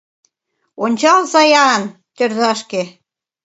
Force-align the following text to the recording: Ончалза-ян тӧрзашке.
Ончалза-ян 0.83 1.81
тӧрзашке. 2.17 2.81